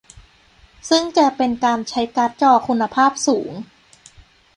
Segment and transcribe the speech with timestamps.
[0.89, 3.51] ซึ่งจะเป็นการใช้การ์ดจอคุณภาพสูง